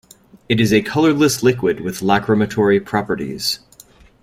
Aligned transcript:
It 0.49 0.59
is 0.59 0.73
a 0.73 0.81
colorless 0.81 1.43
liquid 1.43 1.79
with 1.81 1.99
lacrymatory 1.99 2.83
properties. 2.83 3.59